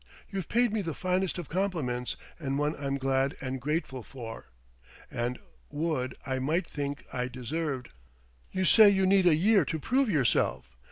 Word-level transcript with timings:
You've 0.31 0.49
paid 0.49 0.73
me 0.73 0.81
the 0.81 0.95
finest 0.95 1.37
of 1.37 1.47
compliments, 1.47 2.17
and 2.39 2.57
one 2.57 2.75
I'm 2.83 2.97
glad 2.97 3.35
and 3.39 3.61
grateful 3.61 4.01
for... 4.01 4.47
and 5.11 5.37
would 5.69 6.15
I 6.25 6.39
might 6.39 6.65
think 6.65 7.05
I 7.13 7.27
deserved!... 7.27 7.89
You 8.51 8.65
say 8.65 8.89
you 8.89 9.05
need 9.05 9.27
a 9.27 9.35
year 9.35 9.63
to 9.65 9.77
prove 9.77 10.09
yourself? 10.09 10.75